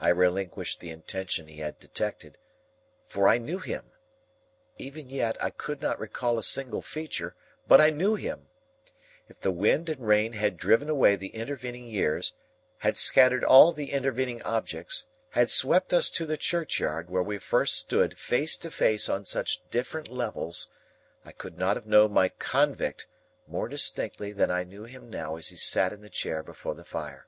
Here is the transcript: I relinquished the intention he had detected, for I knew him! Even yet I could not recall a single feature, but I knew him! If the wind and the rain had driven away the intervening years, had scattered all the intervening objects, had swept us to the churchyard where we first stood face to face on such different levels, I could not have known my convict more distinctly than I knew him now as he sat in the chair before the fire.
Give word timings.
I 0.00 0.08
relinquished 0.08 0.80
the 0.80 0.88
intention 0.88 1.46
he 1.46 1.58
had 1.60 1.78
detected, 1.78 2.38
for 3.06 3.28
I 3.28 3.36
knew 3.36 3.58
him! 3.58 3.92
Even 4.78 5.10
yet 5.10 5.36
I 5.44 5.50
could 5.50 5.82
not 5.82 5.98
recall 5.98 6.38
a 6.38 6.42
single 6.42 6.80
feature, 6.80 7.34
but 7.66 7.78
I 7.78 7.90
knew 7.90 8.14
him! 8.14 8.48
If 9.28 9.38
the 9.38 9.50
wind 9.50 9.90
and 9.90 10.00
the 10.00 10.06
rain 10.06 10.32
had 10.32 10.56
driven 10.56 10.88
away 10.88 11.16
the 11.16 11.34
intervening 11.36 11.86
years, 11.86 12.32
had 12.78 12.96
scattered 12.96 13.44
all 13.44 13.74
the 13.74 13.90
intervening 13.90 14.40
objects, 14.40 15.04
had 15.32 15.50
swept 15.50 15.92
us 15.92 16.08
to 16.12 16.24
the 16.24 16.38
churchyard 16.38 17.10
where 17.10 17.22
we 17.22 17.36
first 17.36 17.76
stood 17.76 18.18
face 18.18 18.56
to 18.56 18.70
face 18.70 19.06
on 19.06 19.26
such 19.26 19.60
different 19.68 20.08
levels, 20.08 20.68
I 21.26 21.32
could 21.32 21.58
not 21.58 21.76
have 21.76 21.84
known 21.84 22.10
my 22.12 22.30
convict 22.30 23.06
more 23.46 23.68
distinctly 23.68 24.32
than 24.32 24.50
I 24.50 24.64
knew 24.64 24.84
him 24.84 25.10
now 25.10 25.36
as 25.36 25.48
he 25.48 25.56
sat 25.56 25.92
in 25.92 26.00
the 26.00 26.08
chair 26.08 26.42
before 26.42 26.74
the 26.74 26.86
fire. 26.86 27.26